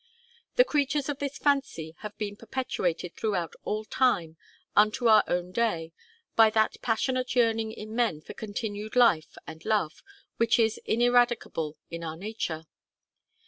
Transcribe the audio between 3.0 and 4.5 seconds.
throughout all time,